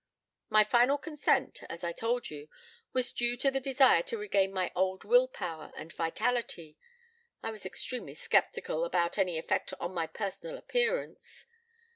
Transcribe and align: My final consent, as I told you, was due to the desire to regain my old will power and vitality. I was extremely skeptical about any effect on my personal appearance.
My 0.49 0.63
final 0.63 0.97
consent, 0.97 1.59
as 1.69 1.83
I 1.83 1.91
told 1.91 2.31
you, 2.31 2.47
was 2.91 3.13
due 3.13 3.37
to 3.37 3.51
the 3.51 3.59
desire 3.59 4.01
to 4.01 4.17
regain 4.17 4.51
my 4.51 4.71
old 4.75 5.03
will 5.03 5.27
power 5.27 5.71
and 5.77 5.93
vitality. 5.93 6.75
I 7.43 7.51
was 7.51 7.67
extremely 7.67 8.15
skeptical 8.15 8.83
about 8.83 9.19
any 9.19 9.37
effect 9.37 9.75
on 9.79 9.93
my 9.93 10.07
personal 10.07 10.57
appearance. 10.57 11.45